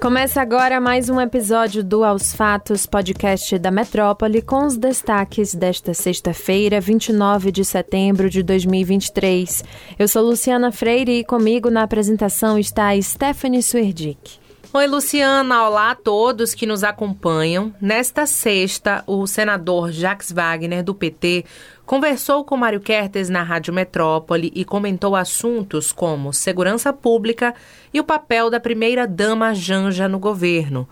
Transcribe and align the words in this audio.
Começa 0.00 0.40
agora 0.40 0.80
mais 0.80 1.08
um 1.08 1.20
episódio 1.20 1.82
do 1.82 2.04
Aos 2.04 2.32
Fatos, 2.32 2.86
podcast 2.86 3.58
da 3.58 3.68
Metrópole, 3.68 4.40
com 4.40 4.64
os 4.64 4.76
destaques 4.76 5.56
desta 5.56 5.92
sexta-feira, 5.92 6.80
29 6.80 7.50
de 7.50 7.64
setembro 7.64 8.30
de 8.30 8.44
2023. 8.44 9.64
Eu 9.98 10.06
sou 10.06 10.22
Luciana 10.22 10.70
Freire 10.70 11.18
e 11.18 11.24
comigo 11.24 11.68
na 11.68 11.82
apresentação 11.82 12.56
está 12.56 12.90
Stephanie 13.02 13.60
Suerdick. 13.60 14.38
Oi, 14.70 14.86
Luciana. 14.86 15.66
Olá 15.66 15.92
a 15.92 15.94
todos 15.94 16.54
que 16.54 16.66
nos 16.66 16.84
acompanham. 16.84 17.74
Nesta 17.80 18.26
sexta, 18.26 19.02
o 19.06 19.26
senador 19.26 19.90
Jacques 19.90 20.30
Wagner, 20.30 20.84
do 20.84 20.94
PT, 20.94 21.44
conversou 21.88 22.44
com 22.44 22.54
Mário 22.54 22.80
Kertes 22.80 23.30
na 23.30 23.42
Rádio 23.42 23.72
Metrópole 23.72 24.52
e 24.54 24.62
comentou 24.62 25.16
assuntos 25.16 25.90
como 25.90 26.34
segurança 26.34 26.92
pública 26.92 27.54
e 27.94 27.98
o 27.98 28.04
papel 28.04 28.50
da 28.50 28.60
primeira-dama 28.60 29.54
Janja 29.54 30.06
no 30.06 30.18
governo. 30.18 30.86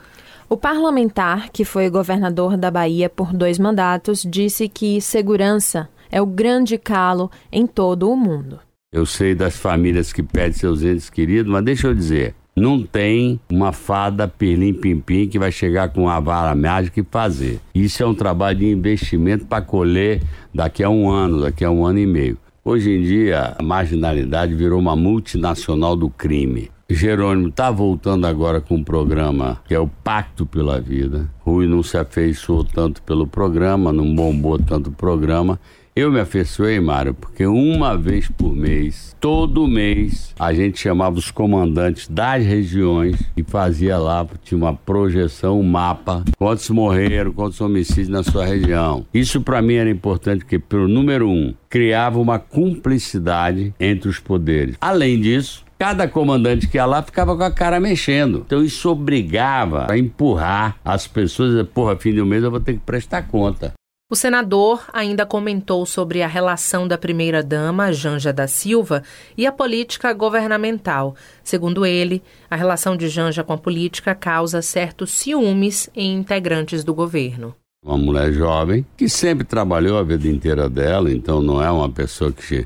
O 0.49 0.57
parlamentar, 0.57 1.51
que 1.51 1.67
foi 1.67 1.91
governador 1.91 2.57
da 2.57 2.71
Bahia 2.71 3.11
por 3.11 3.35
dois 3.35 3.59
mandatos, 3.59 4.23
disse 4.23 4.71
que 4.71 4.99
segurança 5.03 5.87
é 6.11 6.23
o 6.23 6.25
grande 6.25 6.79
calo 6.79 7.31
em 7.53 7.67
todo 7.67 8.11
o 8.11 8.17
mundo. 8.17 8.59
Eu 8.91 9.05
sei 9.05 9.35
das 9.35 9.55
famílias 9.55 10.15
que 10.15 10.23
perdem 10.23 10.55
seus 10.55 10.83
entes 10.83 11.11
queridos, 11.11 11.53
mas 11.53 11.63
deixa 11.63 11.89
eu 11.89 11.95
dizer, 11.95 12.35
não 12.57 12.83
tem 12.83 13.39
uma 13.51 13.71
fada 13.71 14.27
pirlim-pim-pim 14.27 15.29
que 15.29 15.39
vai 15.39 15.53
chegar 15.53 15.91
com 15.91 16.05
uma 16.05 16.19
vara 16.19 16.55
mágica 16.55 17.01
e 17.01 17.07
fazer. 17.11 17.61
Isso 17.75 18.03
é 18.03 18.07
um 18.07 18.15
trabalho 18.15 18.61
de 18.61 18.67
investimento 18.67 19.45
para 19.45 19.63
colher 19.63 20.23
daqui 20.55 20.83
a 20.83 20.89
um 20.89 21.11
ano, 21.11 21.43
daqui 21.43 21.63
a 21.63 21.71
um 21.71 21.85
ano 21.85 21.99
e 21.99 22.07
meio. 22.07 22.39
Hoje 22.65 22.91
em 22.91 23.03
dia, 23.03 23.55
a 23.59 23.63
marginalidade 23.63 24.55
virou 24.55 24.81
uma 24.81 24.97
multinacional 24.97 25.95
do 25.95 26.09
crime. 26.09 26.71
Jerônimo 26.89 27.49
está 27.49 27.71
voltando 27.71 28.27
agora 28.27 28.61
com 28.61 28.77
um 28.77 28.85
programa 28.85 29.61
que 29.67 29.75
é 29.75 29.79
o 29.79 29.89
Pacto 29.89 30.47
pela 30.47 30.81
Vida. 30.81 31.29
Rui 31.41 31.67
não 31.67 31.83
se 31.83 31.99
afeiçoou 31.99 32.65
tanto 32.65 33.03
pelo 33.03 33.27
programa, 33.27 33.93
não 33.93 34.15
bombou 34.15 34.59
tanto 34.59 34.89
o 34.91 34.93
programa. 34.93 35.61
Eu 35.97 36.13
me 36.13 36.21
afeiçoei, 36.21 36.79
Mário, 36.79 37.15
porque 37.15 37.47
uma 37.47 37.97
vez 37.97 38.29
por 38.29 38.55
mês, 38.55 39.17
todo 39.19 39.67
mês, 39.67 40.35
a 40.39 40.53
gente 40.53 40.79
chamava 40.79 41.17
os 41.17 41.31
comandantes 41.31 42.07
das 42.07 42.45
regiões 42.45 43.19
e 43.35 43.43
fazia 43.43 43.97
lá, 43.97 44.27
tinha 44.45 44.59
uma 44.59 44.75
projeção, 44.75 45.59
um 45.59 45.63
mapa, 45.63 46.23
quantos 46.37 46.69
morreram, 46.69 47.33
quantos 47.33 47.59
homicídios 47.63 48.11
na 48.11 48.23
sua 48.23 48.45
região. 48.45 49.07
Isso 49.15 49.41
para 49.41 49.63
mim 49.63 49.77
era 49.77 49.89
importante 49.89 50.41
porque, 50.41 50.59
pelo 50.59 50.87
número 50.87 51.31
um, 51.31 51.55
criava 51.71 52.19
uma 52.19 52.39
cumplicidade 52.39 53.73
entre 53.81 54.11
os 54.11 54.19
poderes. 54.19 54.77
Além 54.79 55.19
disso, 55.19 55.65
Cada 55.79 56.09
comandante 56.09 56.69
que 56.69 56.79
ia 56.79 56.87
lá 56.87 57.03
ficava 57.03 57.37
com 57.37 57.43
a 57.43 57.51
cara 57.51 57.79
mexendo. 57.79 58.45
Então 58.47 58.65
isso 58.65 58.89
obrigava 58.89 59.87
a 59.91 59.99
empurrar 59.99 60.79
as 60.83 61.07
pessoas. 61.07 61.69
Porra, 61.69 61.97
fim 61.97 62.15
do 62.15 62.25
mês 62.25 62.43
eu 62.43 62.51
vou 62.51 62.61
ter 62.61 62.73
que 62.73 62.79
prestar 62.79 63.29
conta. 63.29 63.75
O 64.09 64.15
senador 64.15 64.85
ainda 64.93 65.27
comentou 65.27 65.85
sobre 65.85 66.23
a 66.23 66.29
relação 66.29 66.87
da 66.87 66.97
primeira-dama, 66.97 67.93
Janja 67.93 68.33
da 68.33 68.47
Silva, 68.47 69.03
e 69.37 69.45
a 69.45 69.51
política 69.51 70.13
governamental. 70.13 71.17
Segundo 71.43 71.85
ele, 71.85 72.23
a 72.49 72.55
relação 72.55 72.97
de 72.97 73.09
Janja 73.09 73.43
com 73.43 73.53
a 73.53 73.59
política 73.59 74.15
causa 74.15 74.63
certos 74.63 75.11
ciúmes 75.11 75.91
em 75.93 76.15
integrantes 76.15 76.85
do 76.85 76.95
governo. 76.95 77.53
Uma 77.85 77.99
mulher 77.99 78.33
jovem 78.33 78.87
que 78.97 79.09
sempre 79.09 79.45
trabalhou 79.45 79.99
a 79.99 80.05
vida 80.05 80.29
inteira 80.29 80.71
dela, 80.71 81.11
então 81.11 81.43
não 81.43 81.61
é 81.61 81.69
uma 81.69 81.91
pessoa 81.91 82.31
que 82.31 82.65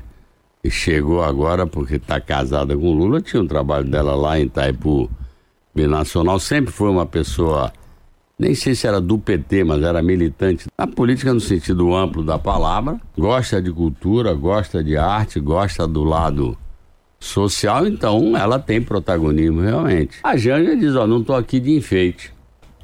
chegou 0.69 1.23
agora 1.23 1.65
porque 1.65 1.95
está 1.95 2.21
casada 2.21 2.77
com 2.77 2.93
Lula. 2.93 3.19
Tinha 3.19 3.41
um 3.41 3.47
trabalho 3.47 3.89
dela 3.89 4.13
lá 4.13 4.39
em 4.39 4.43
Itaipu 4.43 5.09
Binacional, 5.73 6.39
sempre 6.39 6.71
foi 6.71 6.91
uma 6.91 7.07
pessoa 7.07 7.73
nem 8.41 8.55
sei 8.55 8.73
se 8.73 8.87
era 8.87 8.99
do 8.99 9.19
PT, 9.19 9.63
mas 9.63 9.83
era 9.83 10.01
militante 10.01 10.65
na 10.75 10.87
política 10.87 11.31
no 11.31 11.39
sentido 11.39 11.95
amplo 11.95 12.23
da 12.23 12.39
palavra, 12.39 12.99
gosta 13.15 13.61
de 13.61 13.71
cultura, 13.71 14.33
gosta 14.33 14.83
de 14.83 14.97
arte, 14.97 15.39
gosta 15.39 15.87
do 15.87 16.03
lado 16.03 16.57
social, 17.19 17.85
então 17.85 18.35
ela 18.35 18.57
tem 18.57 18.81
protagonismo 18.81 19.61
realmente. 19.61 20.17
A 20.23 20.35
Janja 20.35 20.75
diz, 20.75 20.95
ó, 20.95 21.05
não 21.05 21.23
tô 21.23 21.35
aqui 21.35 21.59
de 21.59 21.71
enfeite. 21.71 22.33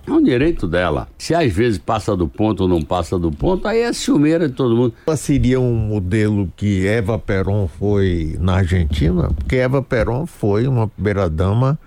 É 0.06 0.12
um 0.12 0.22
direito 0.22 0.67
dela. 0.67 1.09
Se 1.17 1.34
às 1.34 1.51
vezes 1.51 1.79
passa 1.79 2.16
do 2.16 2.29
ponto 2.29 2.62
ou 2.62 2.69
não 2.69 2.81
passa 2.81 3.17
do 3.17 3.31
ponto, 3.31 3.67
aí 3.67 3.79
é 3.79 3.91
ciumeira 3.91 4.47
de 4.47 4.53
todo 4.53 4.75
mundo. 4.75 4.94
Ela 5.06 5.17
seria 5.17 5.59
um 5.59 5.73
modelo 5.73 6.50
que 6.56 6.88
Eva 6.88 7.17
Peron 7.17 7.67
foi 7.67 8.38
na 8.40 8.57
Argentina? 8.57 9.28
Porque 9.35 9.56
Eva 9.56 9.81
Peron 9.81 10.28
foi 10.28 10.67
uma 10.67 10.88
primeira-dama 10.88 11.78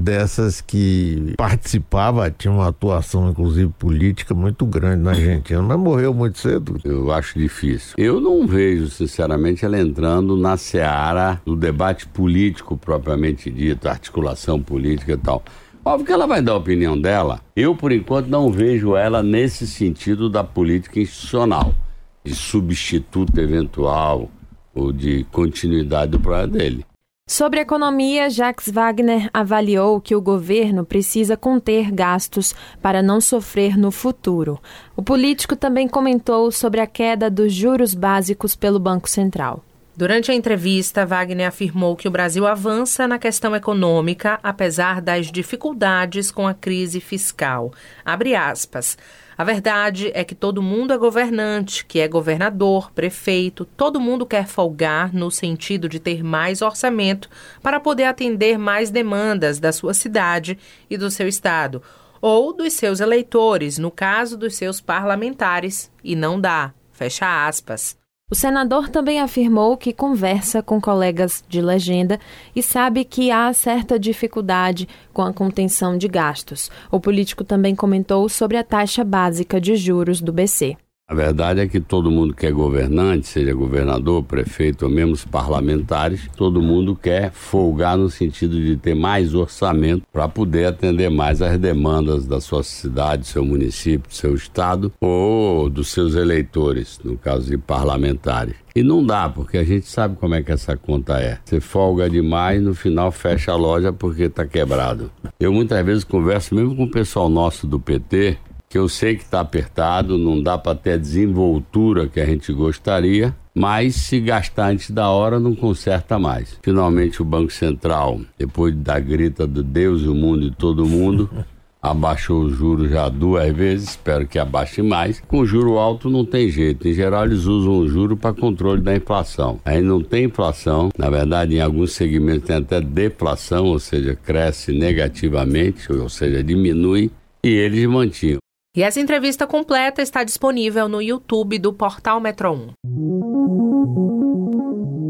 dessas 0.00 0.60
que 0.60 1.34
participava, 1.36 2.30
tinha 2.30 2.52
uma 2.52 2.68
atuação 2.68 3.30
inclusive 3.30 3.72
política 3.78 4.34
muito 4.34 4.64
grande 4.66 5.02
na 5.02 5.10
Argentina, 5.10 5.62
mas 5.62 5.78
morreu 5.78 6.12
muito 6.14 6.38
cedo. 6.38 6.80
Eu 6.84 7.12
acho 7.12 7.38
difícil. 7.38 7.94
Eu 7.96 8.20
não 8.20 8.46
vejo, 8.46 8.88
sinceramente, 8.88 9.64
ela 9.64 9.78
entrando 9.78 10.36
na 10.36 10.56
seara 10.56 11.40
do 11.44 11.54
debate 11.54 12.06
político 12.06 12.76
propriamente 12.76 13.50
dito, 13.50 13.88
articulação 13.88 14.60
política 14.60 15.12
e 15.12 15.16
tal. 15.16 15.42
Óbvio 15.84 16.06
que 16.06 16.12
ela 16.12 16.26
vai 16.26 16.42
dar 16.42 16.52
a 16.52 16.56
opinião 16.56 17.00
dela. 17.00 17.40
Eu, 17.56 17.74
por 17.74 17.90
enquanto, 17.90 18.26
não 18.26 18.50
vejo 18.50 18.96
ela 18.96 19.22
nesse 19.22 19.66
sentido 19.66 20.28
da 20.28 20.44
política 20.44 21.00
institucional, 21.00 21.74
de 22.22 22.34
substituto 22.34 23.38
eventual 23.38 24.30
ou 24.74 24.92
de 24.92 25.24
continuidade 25.32 26.12
do 26.12 26.20
programa 26.20 26.48
dele. 26.48 26.84
Sobre 27.30 27.60
economia, 27.60 28.28
Jacques 28.28 28.68
Wagner 28.68 29.30
avaliou 29.32 30.00
que 30.00 30.16
o 30.16 30.20
governo 30.20 30.84
precisa 30.84 31.36
conter 31.36 31.92
gastos 31.92 32.52
para 32.82 33.04
não 33.04 33.20
sofrer 33.20 33.78
no 33.78 33.92
futuro. 33.92 34.58
O 34.96 35.02
político 35.02 35.54
também 35.54 35.86
comentou 35.86 36.50
sobre 36.50 36.80
a 36.80 36.88
queda 36.88 37.30
dos 37.30 37.52
juros 37.52 37.94
básicos 37.94 38.56
pelo 38.56 38.80
Banco 38.80 39.08
Central. 39.08 39.64
Durante 39.96 40.32
a 40.32 40.34
entrevista, 40.34 41.06
Wagner 41.06 41.46
afirmou 41.46 41.94
que 41.94 42.08
o 42.08 42.10
Brasil 42.10 42.48
avança 42.48 43.06
na 43.06 43.16
questão 43.16 43.54
econômica, 43.54 44.40
apesar 44.42 45.00
das 45.00 45.30
dificuldades 45.30 46.32
com 46.32 46.48
a 46.48 46.54
crise 46.54 46.98
fiscal. 46.98 47.72
Abre 48.04 48.34
aspas. 48.34 48.98
A 49.40 49.44
verdade 49.44 50.10
é 50.12 50.22
que 50.22 50.34
todo 50.34 50.60
mundo 50.60 50.92
é 50.92 50.98
governante, 50.98 51.86
que 51.86 51.98
é 51.98 52.06
governador, 52.06 52.92
prefeito, 52.92 53.64
todo 53.64 53.98
mundo 53.98 54.26
quer 54.26 54.46
folgar 54.46 55.14
no 55.14 55.30
sentido 55.30 55.88
de 55.88 55.98
ter 55.98 56.22
mais 56.22 56.60
orçamento 56.60 57.26
para 57.62 57.80
poder 57.80 58.04
atender 58.04 58.58
mais 58.58 58.90
demandas 58.90 59.58
da 59.58 59.72
sua 59.72 59.94
cidade 59.94 60.58
e 60.90 60.98
do 60.98 61.10
seu 61.10 61.26
estado, 61.26 61.82
ou 62.20 62.52
dos 62.52 62.74
seus 62.74 63.00
eleitores, 63.00 63.78
no 63.78 63.90
caso 63.90 64.36
dos 64.36 64.56
seus 64.56 64.78
parlamentares, 64.78 65.90
e 66.04 66.14
não 66.14 66.38
dá. 66.38 66.74
Fecha 66.92 67.46
aspas. 67.46 67.99
O 68.30 68.34
senador 68.34 68.88
também 68.88 69.20
afirmou 69.20 69.76
que 69.76 69.92
conversa 69.92 70.62
com 70.62 70.80
colegas 70.80 71.42
de 71.48 71.60
legenda 71.60 72.20
e 72.54 72.62
sabe 72.62 73.04
que 73.04 73.28
há 73.32 73.52
certa 73.52 73.98
dificuldade 73.98 74.88
com 75.12 75.22
a 75.22 75.32
contenção 75.32 75.98
de 75.98 76.06
gastos. 76.06 76.70
O 76.92 77.00
político 77.00 77.42
também 77.42 77.74
comentou 77.74 78.28
sobre 78.28 78.56
a 78.56 78.62
taxa 78.62 79.02
básica 79.02 79.60
de 79.60 79.74
juros 79.74 80.20
do 80.20 80.32
BC. 80.32 80.76
A 81.10 81.14
verdade 81.14 81.58
é 81.58 81.66
que 81.66 81.80
todo 81.80 82.08
mundo 82.08 82.32
que 82.32 82.46
é 82.46 82.52
governante, 82.52 83.26
seja 83.26 83.52
governador, 83.52 84.22
prefeito 84.22 84.84
ou 84.84 84.90
mesmo 84.92 85.10
os 85.10 85.24
parlamentares, 85.24 86.30
todo 86.36 86.62
mundo 86.62 86.94
quer 86.94 87.32
folgar 87.32 87.98
no 87.98 88.08
sentido 88.08 88.60
de 88.60 88.76
ter 88.76 88.94
mais 88.94 89.34
orçamento 89.34 90.04
para 90.12 90.28
poder 90.28 90.66
atender 90.66 91.10
mais 91.10 91.42
às 91.42 91.58
demandas 91.58 92.28
da 92.28 92.40
sua 92.40 92.62
cidade, 92.62 93.26
seu 93.26 93.44
município, 93.44 94.14
seu 94.14 94.36
estado 94.36 94.92
ou 95.00 95.68
dos 95.68 95.88
seus 95.88 96.14
eleitores, 96.14 97.00
no 97.02 97.18
caso 97.18 97.50
de 97.50 97.58
parlamentares. 97.58 98.54
E 98.72 98.84
não 98.84 99.04
dá, 99.04 99.28
porque 99.28 99.58
a 99.58 99.64
gente 99.64 99.86
sabe 99.88 100.14
como 100.14 100.36
é 100.36 100.42
que 100.44 100.52
essa 100.52 100.76
conta 100.76 101.18
é. 101.18 101.40
Você 101.44 101.58
folga 101.58 102.08
demais, 102.08 102.62
no 102.62 102.72
final 102.72 103.10
fecha 103.10 103.50
a 103.50 103.56
loja 103.56 103.92
porque 103.92 104.22
está 104.22 104.46
quebrado. 104.46 105.10
Eu 105.40 105.52
muitas 105.52 105.84
vezes 105.84 106.04
converso 106.04 106.54
mesmo 106.54 106.76
com 106.76 106.84
o 106.84 106.90
pessoal 106.90 107.28
nosso 107.28 107.66
do 107.66 107.80
PT, 107.80 108.38
que 108.70 108.78
eu 108.78 108.88
sei 108.88 109.16
que 109.16 109.24
está 109.24 109.40
apertado, 109.40 110.16
não 110.16 110.40
dá 110.40 110.56
para 110.56 110.76
ter 110.76 110.92
a 110.92 110.96
desenvoltura 110.96 112.06
que 112.06 112.20
a 112.20 112.24
gente 112.24 112.52
gostaria, 112.52 113.34
mas 113.52 113.96
se 113.96 114.20
gastar 114.20 114.70
antes 114.70 114.92
da 114.92 115.10
hora 115.10 115.40
não 115.40 115.56
conserta 115.56 116.20
mais. 116.20 116.56
Finalmente 116.62 117.20
o 117.20 117.24
Banco 117.24 117.52
Central, 117.52 118.20
depois 118.38 118.72
da 118.76 119.00
grita 119.00 119.44
do 119.44 119.64
Deus 119.64 120.02
e 120.02 120.06
o 120.06 120.14
mundo 120.14 120.46
e 120.46 120.52
todo 120.52 120.86
mundo, 120.86 121.28
abaixou 121.82 122.44
os 122.44 122.54
juros 122.56 122.92
já 122.92 123.08
duas 123.08 123.52
vezes, 123.52 123.90
espero 123.90 124.24
que 124.28 124.38
abaixe 124.38 124.82
mais. 124.82 125.18
Com 125.18 125.44
juro 125.44 125.76
alto 125.76 126.08
não 126.08 126.24
tem 126.24 126.48
jeito, 126.48 126.86
em 126.86 126.92
geral 126.92 127.24
eles 127.24 127.46
usam 127.46 127.76
o 127.76 127.88
juro 127.88 128.16
para 128.16 128.32
controle 128.32 128.80
da 128.80 128.94
inflação. 128.94 129.58
Aí 129.64 129.82
não 129.82 130.00
tem 130.00 130.26
inflação, 130.26 130.90
na 130.96 131.10
verdade 131.10 131.56
em 131.56 131.60
alguns 131.60 131.90
segmentos 131.90 132.46
tem 132.46 132.58
até 132.58 132.80
deflação, 132.80 133.64
ou 133.64 133.80
seja, 133.80 134.14
cresce 134.14 134.72
negativamente, 134.72 135.92
ou 135.92 136.08
seja, 136.08 136.40
diminui, 136.40 137.10
e 137.42 137.48
eles 137.48 137.84
mantinham. 137.86 138.38
E 138.72 138.84
essa 138.84 139.00
entrevista 139.00 139.48
completa 139.48 140.00
está 140.00 140.22
disponível 140.22 140.88
no 140.88 141.02
YouTube 141.02 141.58
do 141.58 141.72
Portal 141.72 142.20
Metro 142.20 142.52
1. 142.52 142.72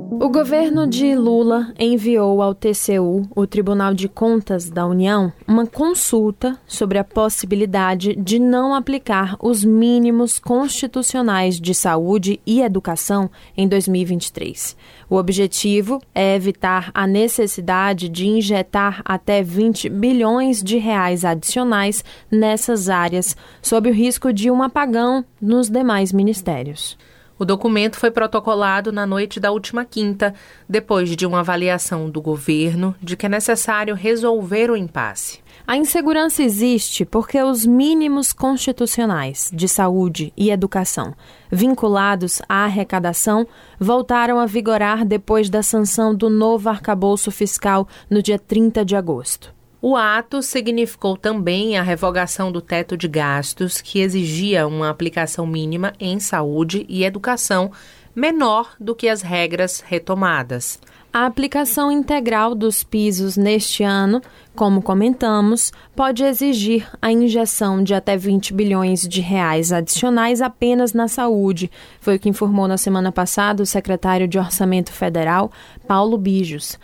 O 0.09 0.29
governo 0.29 0.87
de 0.87 1.15
Lula 1.15 1.73
enviou 1.79 2.41
ao 2.41 2.55
TCU, 2.55 3.29
o 3.35 3.47
Tribunal 3.47 3.93
de 3.93 4.09
Contas 4.09 4.71
da 4.71 4.87
União, 4.87 5.33
uma 5.47 5.67
consulta 5.67 6.59
sobre 6.67 6.99
a 6.99 7.05
possibilidade 7.05 8.15
de 8.15 8.39
não 8.39 8.75
aplicar 8.75 9.37
os 9.41 9.65
mínimos 9.65 10.39
constitucionais 10.39 11.61
de 11.61 11.75
saúde 11.75 12.41
e 12.47 12.61
educação 12.61 13.31
em 13.57 13.67
2023. 13.67 14.77
O 15.09 15.17
objetivo 15.17 16.01
é 16.15 16.35
evitar 16.37 16.91
a 16.95 17.07
necessidade 17.07 18.09
de 18.09 18.29
injetar 18.29 19.03
até 19.05 19.43
20 19.43 19.89
bilhões 19.89 20.63
de 20.63 20.79
reais 20.79 21.25
adicionais 21.25 22.05
nessas 22.31 22.89
áreas, 22.89 23.37
sob 23.61 23.91
o 23.91 23.93
risco 23.93 24.33
de 24.33 24.51
um 24.51 24.63
apagão 24.63 25.25
nos 25.41 25.69
demais 25.69 26.13
ministérios. 26.13 26.97
O 27.41 27.45
documento 27.47 27.97
foi 27.97 28.11
protocolado 28.11 28.93
na 28.93 29.07
noite 29.07 29.41
da 29.41 29.51
última 29.51 29.83
quinta, 29.83 30.35
depois 30.69 31.17
de 31.17 31.25
uma 31.25 31.41
avaliação 31.41 32.11
do 32.11 32.21
governo 32.21 32.95
de 33.01 33.17
que 33.17 33.25
é 33.25 33.31
necessário 33.31 33.95
resolver 33.95 34.71
o 34.71 34.77
impasse. 34.77 35.41
A 35.67 35.75
insegurança 35.75 36.43
existe 36.43 37.07
porque 37.07 37.43
os 37.43 37.65
mínimos 37.65 38.35
constitucionais 38.35 39.51
de 39.55 39.67
saúde 39.69 40.35
e 40.37 40.51
educação, 40.51 41.15
vinculados 41.51 42.43
à 42.47 42.67
arrecadação, 42.67 43.49
voltaram 43.79 44.39
a 44.39 44.45
vigorar 44.45 45.03
depois 45.07 45.49
da 45.49 45.63
sanção 45.63 46.15
do 46.15 46.29
novo 46.29 46.69
arcabouço 46.69 47.31
fiscal 47.31 47.89
no 48.11 48.23
dia 48.23 48.39
30 48.39 48.85
de 48.85 48.95
agosto. 48.95 49.60
O 49.83 49.97
ato 49.97 50.43
significou 50.43 51.17
também 51.17 51.79
a 51.79 51.83
revogação 51.83 52.53
do 52.53 52.61
teto 52.61 52.99
de 52.99 53.09
gastos, 53.09 53.81
que 53.81 54.01
exigia 54.01 54.67
uma 54.67 54.91
aplicação 54.91 55.47
mínima 55.47 55.95
em 55.99 56.21
saúde 56.21 56.85
e 56.87 57.03
educação 57.03 57.73
menor 58.15 58.75
do 58.79 58.95
que 58.95 59.09
as 59.09 59.23
regras 59.23 59.81
retomadas. 59.81 60.79
A 61.13 61.27
aplicação 61.27 61.91
integral 61.91 62.55
dos 62.55 62.85
pisos 62.85 63.37
neste 63.37 63.83
ano, 63.83 64.21
como 64.55 64.83
comentamos, 64.83 65.73
pode 65.97 66.23
exigir 66.23 66.89
a 67.01 67.11
injeção 67.11 67.83
de 67.83 67.95
até 67.95 68.17
20 68.17 68.53
bilhões 68.53 69.09
de 69.09 69.21
reais 69.21 69.73
adicionais 69.73 70.41
apenas 70.41 70.93
na 70.93 71.09
saúde, 71.09 71.71
foi 72.01 72.17
o 72.17 72.19
que 72.19 72.29
informou 72.29 72.69
na 72.69 72.77
semana 72.77 73.11
passada 73.11 73.63
o 73.63 73.67
secretário 73.67 74.29
de 74.29 74.39
Orçamento 74.39 74.93
Federal, 74.93 75.51
Paulo 75.89 76.17
Bijos. 76.17 76.79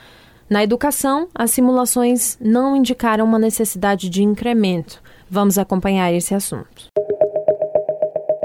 Na 0.49 0.63
educação, 0.63 1.29
as 1.35 1.51
simulações 1.51 2.39
não 2.41 2.77
indicaram 2.77 3.25
uma 3.25 3.39
necessidade 3.39 4.09
de 4.09 4.23
incremento. 4.23 5.03
Vamos 5.29 5.59
acompanhar 5.59 6.13
esse 6.13 6.35
assunto. 6.35 6.87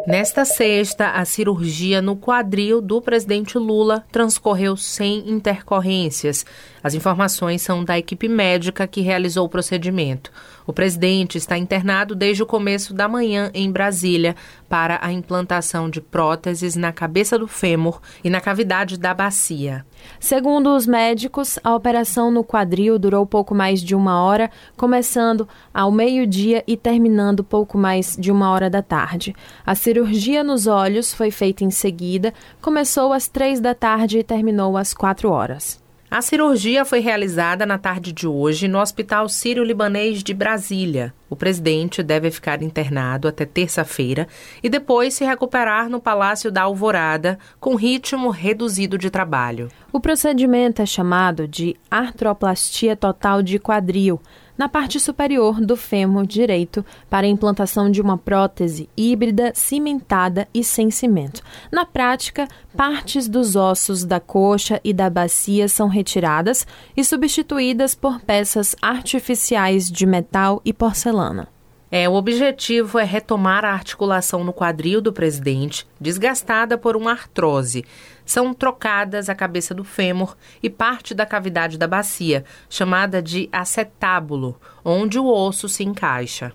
Nesta 0.08 0.44
sexta, 0.44 1.12
a 1.12 1.24
cirurgia 1.24 2.02
no 2.02 2.18
quadril 2.18 2.82
do 2.82 3.00
presidente 3.00 3.56
Lula 3.60 4.04
transcorreu 4.12 4.76
sem 4.76 5.30
intercorrências. 5.30 6.44
As 6.84 6.96
informações 6.96 7.62
são 7.62 7.84
da 7.84 8.00
equipe 8.00 8.28
médica 8.28 8.88
que 8.88 9.02
realizou 9.02 9.46
o 9.46 9.50
procedimento. 9.50 10.32
O 10.66 10.74
presidente 10.74 11.38
está 11.38 11.56
internado 11.56 12.16
desde 12.16 12.42
o 12.42 12.48
começo 12.48 12.96
da 12.96 13.08
manhã 13.08 13.52
em 13.54 13.72
Brasília 13.72 14.36
para 14.68 15.00
a 15.04 15.12
implantação 15.12 15.88
de 15.88 16.02
próteses 16.02 16.76
na 16.76 16.92
cabeça 16.92 17.38
do 17.38 17.48
fêmur 17.48 18.02
e 18.24 18.30
na 18.30 18.42
cavidade 18.42 18.98
da 18.98 19.14
bacia. 19.14 19.86
Segundo 20.20 20.76
os 20.76 20.86
médicos, 20.86 21.58
a 21.64 21.76
operação 21.76 22.32
no 22.32 22.44
quadril 22.44 23.00
durou 23.00 23.26
pouco 23.26 23.56
mais 23.56 23.82
de 23.82 23.96
uma 23.96 24.22
hora, 24.24 24.50
começando 24.78 25.48
ao 25.74 25.92
meio-dia 25.92 26.64
e 26.68 26.78
terminando 26.78 27.44
pouco 27.44 27.78
mais 27.78 28.16
de 28.20 28.32
uma 28.32 28.52
hora 28.52 28.70
da 28.70 28.82
tarde. 28.82 29.36
A 29.66 29.76
cirurgia 29.76 30.44
nos 30.44 30.68
olhos 30.68 31.14
foi 31.14 31.32
feita 31.32 31.64
em 31.64 31.72
seguida, 31.72 32.34
começou 32.62 33.14
às 33.14 33.28
três 33.28 33.60
da 33.60 33.74
tarde 33.74 34.20
e 34.20 34.24
terminou 34.24 34.78
às 34.78 34.94
quatro 34.94 35.30
horas. 35.30 35.82
A 36.12 36.22
cirurgia 36.22 36.84
foi 36.84 37.00
realizada 37.00 37.66
na 37.66 37.78
tarde 37.78 38.12
de 38.12 38.28
hoje 38.28 38.68
no 38.68 38.82
Hospital 38.82 39.30
Sírio-Libanês 39.30 40.22
de 40.22 40.34
Brasília. 40.34 41.14
O 41.30 41.38
presidente 41.38 42.04
deve 42.04 42.30
ficar 42.30 42.62
internado 42.62 43.30
até 43.30 43.46
terça-feira 43.46 44.28
e 44.62 44.68
depois 44.68 45.14
se 45.14 45.24
recuperar 45.24 45.88
no 45.88 46.02
Palácio 46.02 46.52
da 46.52 46.64
Alvorada 46.64 47.40
com 47.62 47.76
ritmo 47.76 48.30
reduzido 48.30 48.98
de 48.98 49.10
trabalho. 49.10 49.70
O 49.94 50.00
procedimento 50.00 50.82
é 50.82 50.86
chamado 50.86 51.46
de 51.46 51.76
artroplastia 51.90 52.96
total 52.96 53.44
de 53.44 53.60
quadril 53.60 54.22
na 54.58 54.70
parte 54.70 55.02
superior 55.02 55.60
do 55.60 55.76
fêmur 55.76 56.26
direito 56.26 56.86
para 57.10 57.28
a 57.28 57.30
implantação 57.30 57.92
de 57.92 58.02
uma 58.02 58.18
prótese 58.18 58.88
híbrida 58.96 59.52
cimentada 59.54 60.48
e 60.54 60.64
sem 60.64 60.90
cimento. 60.90 61.42
Na 61.70 61.84
prática, 61.84 62.48
partes 62.78 63.28
dos 63.28 63.58
ossos 63.58 64.06
da 64.06 64.20
coxa 64.20 64.80
e 64.82 64.94
da 64.94 65.10
bacia 65.10 65.68
são 65.68 65.90
retiradas 65.90 66.66
e 66.96 67.04
substituídas 67.04 67.94
por 67.94 68.22
peças 68.22 68.76
artificiais 68.82 69.92
de 69.92 70.06
metal 70.06 70.62
e 70.64 70.72
porcelana. 70.72 71.50
É, 71.92 72.08
o 72.08 72.14
objetivo 72.14 72.98
é 72.98 73.04
retomar 73.04 73.66
a 73.66 73.74
articulação 73.74 74.46
no 74.46 74.54
quadril 74.54 75.02
do 75.02 75.12
presidente, 75.12 75.86
desgastada 76.00 76.78
por 76.78 76.96
uma 76.96 77.12
artrose. 77.12 77.84
São 78.26 78.54
trocadas 78.54 79.28
a 79.28 79.36
cabeça 79.36 79.74
do 79.74 79.84
fêmur 79.84 80.38
e 80.64 80.70
parte 80.70 81.14
da 81.14 81.26
cavidade 81.26 81.78
da 81.78 81.90
bacia, 81.90 82.46
chamada 82.70 83.22
de 83.22 83.50
acetábulo, 83.52 84.56
onde 84.86 85.20
o 85.20 85.28
osso 85.28 85.68
se 85.68 85.84
encaixa. 85.84 86.54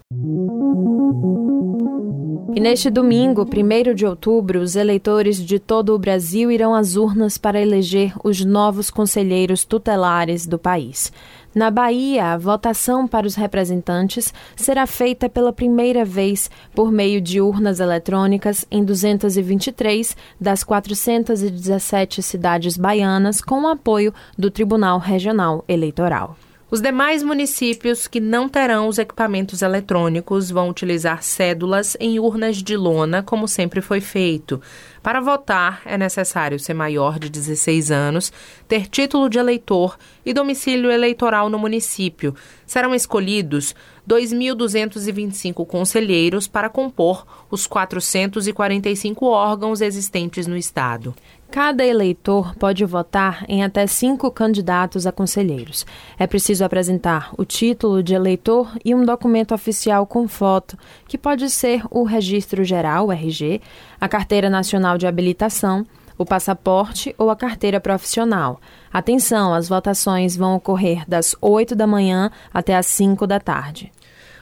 E 2.55 2.61
neste 2.61 2.89
domingo, 2.89 3.44
1 3.44 3.94
de 3.94 4.06
outubro, 4.06 4.61
os 4.61 4.77
eleitores 4.77 5.37
de 5.37 5.59
todo 5.59 5.94
o 5.94 5.99
Brasil 5.99 6.50
irão 6.50 6.75
às 6.75 6.97
urnas 6.97 7.37
para 7.37 7.61
eleger 7.61 8.15
os 8.25 8.43
novos 8.43 8.89
conselheiros 8.89 9.62
tutelares 9.67 10.47
do 10.47 10.59
país. 10.59 11.12
Na 11.56 11.70
Bahia, 11.70 12.35
a 12.35 12.37
votação 12.37 13.08
para 13.08 13.26
os 13.26 13.35
representantes 13.35 14.31
será 14.55 14.87
feita 14.87 15.26
pela 15.26 15.55
primeira 15.55 16.05
vez 16.05 16.50
por 16.75 16.93
meio 16.93 17.19
de 17.19 17.41
urnas 17.41 17.81
eletrônicas 17.81 18.67
em 18.70 18.85
223 18.85 20.14
das 20.38 20.62
417 20.62 22.23
cidades 22.23 22.76
baianas, 22.76 23.41
com 23.41 23.62
o 23.62 23.69
apoio 23.69 24.12
do 24.37 24.50
Tribunal 24.50 24.99
Regional 24.99 25.64
Eleitoral. 25.67 26.37
Os 26.69 26.81
demais 26.81 27.23
municípios 27.23 28.08
que 28.08 28.19
não 28.19 28.49
terão 28.49 28.88
os 28.88 28.99
equipamentos 28.99 29.62
eletrônicos 29.62 30.50
vão 30.50 30.69
utilizar 30.69 31.23
cédulas 31.23 31.97
em 32.00 32.19
urnas 32.19 32.56
de 32.56 32.76
lona, 32.76 33.23
como 33.23 33.47
sempre 33.47 33.81
foi 33.81 34.00
feito. 34.00 34.61
Para 35.06 35.20
votar, 35.20 35.82
é 35.85 35.97
necessário 35.97 36.58
ser 36.58 36.75
maior 36.75 37.20
de 37.20 37.31
16 37.31 37.93
anos, 37.93 38.32
ter 38.67 38.88
título 38.88 39.31
de 39.31 39.38
eleitor 39.38 39.97
e 40.25 40.35
domicílio 40.35 40.91
eleitoral 40.91 41.48
no 41.48 41.60
município. 41.60 42.34
Serão 42.67 42.93
escolhidos 42.93 43.72
2.225 44.10 45.65
conselheiros 45.65 46.48
para 46.48 46.69
compor 46.69 47.25
os 47.48 47.69
445 47.69 49.27
órgãos 49.27 49.81
existentes 49.81 50.48
no 50.48 50.56
Estado. 50.56 51.15
Cada 51.50 51.84
eleitor 51.84 52.55
pode 52.56 52.84
votar 52.84 53.44
em 53.48 53.65
até 53.65 53.86
cinco 53.86 54.31
candidatos 54.31 55.06
a 55.06 55.12
conselheiros. 55.12 55.86
É 56.19 56.26
preciso 56.26 56.65
apresentar 56.65 57.31
o 57.38 57.44
título 57.44 58.03
de 58.03 58.15
eleitor 58.15 58.76
e 58.84 58.94
um 58.94 59.05
documento 59.05 59.55
oficial 59.55 60.06
com 60.06 60.29
foto, 60.29 60.76
que 61.08 61.17
pode 61.17 61.48
ser 61.48 61.82
o 61.91 62.03
Registro 62.03 62.62
Geral, 62.65 63.10
RG, 63.10 63.60
a 64.00 64.08
Carteira 64.08 64.50
Nacional 64.50 64.98
de 64.98 65.06
Habilitação, 65.06 65.86
o 66.19 66.24
passaporte 66.24 67.15
ou 67.19 67.31
a 67.31 67.36
carteira 67.36 67.81
profissional. 67.81 68.60
Atenção, 68.93 69.53
as 69.55 69.69
votações 69.69 70.36
vão 70.36 70.56
ocorrer 70.56 71.05
das 71.08 71.34
8 71.41 71.74
da 71.74 71.86
manhã 71.86 72.31
até 72.53 72.76
as 72.76 72.86
5 72.86 73.26
da 73.26 73.38
tarde. 73.38 73.93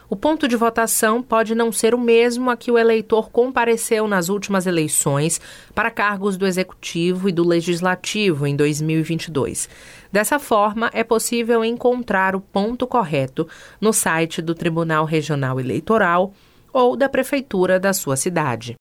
O 0.09 0.15
ponto 0.15 0.47
de 0.47 0.55
votação 0.55 1.21
pode 1.21 1.55
não 1.55 1.71
ser 1.71 1.95
o 1.95 1.99
mesmo 1.99 2.51
a 2.51 2.57
que 2.57 2.71
o 2.71 2.77
eleitor 2.77 3.29
compareceu 3.31 4.07
nas 4.07 4.29
últimas 4.29 4.67
eleições 4.67 5.41
para 5.73 5.89
cargos 5.89 6.37
do 6.37 6.45
Executivo 6.45 7.27
e 7.27 7.31
do 7.31 7.47
Legislativo 7.47 8.45
em 8.45 8.55
2022. 8.55 9.67
Dessa 10.11 10.37
forma, 10.37 10.89
é 10.93 11.03
possível 11.03 11.65
encontrar 11.65 12.35
o 12.35 12.41
ponto 12.41 12.85
correto 12.85 13.47
no 13.81 13.91
site 13.91 14.41
do 14.41 14.53
Tribunal 14.53 15.05
Regional 15.05 15.59
Eleitoral 15.59 16.33
ou 16.71 16.95
da 16.95 17.09
Prefeitura 17.09 17.79
da 17.79 17.93
sua 17.93 18.15
cidade. 18.15 18.75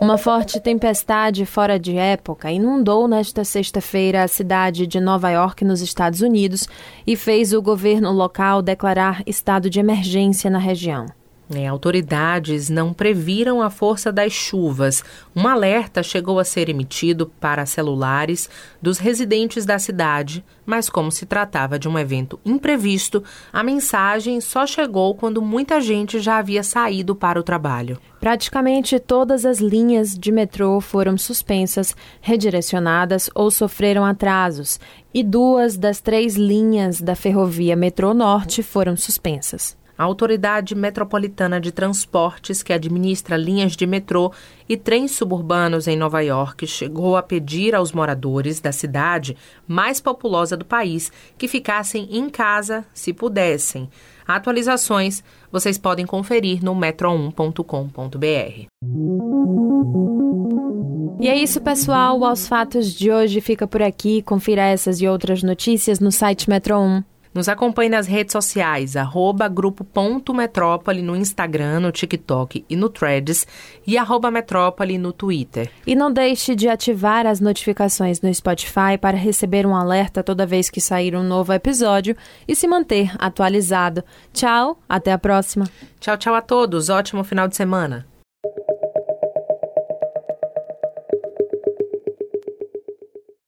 Uma 0.00 0.16
forte 0.16 0.58
tempestade 0.58 1.44
fora 1.44 1.78
de 1.78 1.94
época 1.94 2.50
inundou 2.50 3.06
nesta 3.06 3.44
sexta-feira 3.44 4.24
a 4.24 4.28
cidade 4.28 4.86
de 4.86 4.98
Nova 4.98 5.28
York, 5.28 5.62
nos 5.62 5.82
Estados 5.82 6.22
Unidos, 6.22 6.66
e 7.06 7.14
fez 7.16 7.52
o 7.52 7.60
governo 7.60 8.10
local 8.10 8.62
declarar 8.62 9.22
estado 9.26 9.68
de 9.68 9.78
emergência 9.78 10.50
na 10.50 10.58
região. 10.58 11.04
É, 11.52 11.66
autoridades 11.66 12.70
não 12.70 12.92
previram 12.92 13.60
a 13.60 13.70
força 13.70 14.12
das 14.12 14.32
chuvas. 14.32 15.02
Um 15.34 15.48
alerta 15.48 16.00
chegou 16.00 16.38
a 16.38 16.44
ser 16.44 16.68
emitido 16.68 17.26
para 17.26 17.66
celulares 17.66 18.48
dos 18.80 18.98
residentes 18.98 19.66
da 19.66 19.76
cidade, 19.76 20.44
mas 20.64 20.88
como 20.88 21.10
se 21.10 21.26
tratava 21.26 21.76
de 21.76 21.88
um 21.88 21.98
evento 21.98 22.38
imprevisto, 22.46 23.24
a 23.52 23.64
mensagem 23.64 24.40
só 24.40 24.64
chegou 24.64 25.12
quando 25.16 25.42
muita 25.42 25.80
gente 25.80 26.20
já 26.20 26.38
havia 26.38 26.62
saído 26.62 27.16
para 27.16 27.40
o 27.40 27.42
trabalho. 27.42 27.98
Praticamente 28.20 29.00
todas 29.00 29.44
as 29.44 29.58
linhas 29.58 30.16
de 30.16 30.30
metrô 30.30 30.80
foram 30.80 31.18
suspensas, 31.18 31.96
redirecionadas 32.20 33.28
ou 33.34 33.50
sofreram 33.50 34.04
atrasos, 34.04 34.78
e 35.12 35.24
duas 35.24 35.76
das 35.76 36.00
três 36.00 36.36
linhas 36.36 37.00
da 37.00 37.16
ferrovia 37.16 37.74
Metrô 37.74 38.14
Norte 38.14 38.62
foram 38.62 38.96
suspensas. 38.96 39.79
A 40.00 40.04
Autoridade 40.04 40.74
Metropolitana 40.74 41.60
de 41.60 41.70
Transportes, 41.70 42.62
que 42.62 42.72
administra 42.72 43.36
linhas 43.36 43.76
de 43.76 43.86
metrô 43.86 44.32
e 44.66 44.74
trens 44.74 45.10
suburbanos 45.10 45.86
em 45.86 45.94
Nova 45.94 46.22
York, 46.22 46.66
chegou 46.66 47.18
a 47.18 47.22
pedir 47.22 47.74
aos 47.74 47.92
moradores 47.92 48.60
da 48.60 48.72
cidade 48.72 49.36
mais 49.68 50.00
populosa 50.00 50.56
do 50.56 50.64
país 50.64 51.12
que 51.36 51.46
ficassem 51.46 52.08
em 52.16 52.30
casa 52.30 52.82
se 52.94 53.12
pudessem. 53.12 53.90
Atualizações 54.26 55.22
vocês 55.52 55.76
podem 55.76 56.06
conferir 56.06 56.64
no 56.64 56.74
metro1.com.br. 56.74 58.68
E 61.20 61.28
é 61.28 61.36
isso, 61.36 61.60
pessoal. 61.60 62.24
Aos 62.24 62.48
Fatos 62.48 62.94
de 62.94 63.12
hoje 63.12 63.42
fica 63.42 63.66
por 63.66 63.82
aqui. 63.82 64.22
Confira 64.22 64.62
essas 64.62 65.02
e 65.02 65.06
outras 65.06 65.42
notícias 65.42 66.00
no 66.00 66.10
site 66.10 66.48
Metro 66.48 66.78
1. 66.78 67.09
Nos 67.32 67.48
acompanhe 67.48 67.88
nas 67.88 68.08
redes 68.08 68.32
sociais, 68.32 68.96
arroba 68.96 69.46
grupo.metrópole 69.46 71.00
no 71.00 71.14
Instagram, 71.14 71.78
no 71.78 71.92
TikTok 71.92 72.64
e 72.68 72.74
no 72.74 72.88
Threads 72.88 73.46
e 73.86 73.96
arroba 73.96 74.32
metrópole 74.32 74.98
no 74.98 75.12
Twitter. 75.12 75.70
E 75.86 75.94
não 75.94 76.12
deixe 76.12 76.56
de 76.56 76.68
ativar 76.68 77.26
as 77.26 77.40
notificações 77.40 78.20
no 78.20 78.34
Spotify 78.34 78.98
para 79.00 79.16
receber 79.16 79.64
um 79.64 79.76
alerta 79.76 80.24
toda 80.24 80.44
vez 80.44 80.68
que 80.68 80.80
sair 80.80 81.14
um 81.14 81.22
novo 81.22 81.52
episódio 81.52 82.16
e 82.48 82.56
se 82.56 82.66
manter 82.66 83.12
atualizado. 83.16 84.02
Tchau, 84.32 84.80
até 84.88 85.12
a 85.12 85.18
próxima. 85.18 85.66
Tchau, 86.00 86.16
tchau 86.16 86.34
a 86.34 86.40
todos. 86.42 86.88
Ótimo 86.88 87.22
final 87.22 87.46
de 87.46 87.54
semana. 87.54 88.09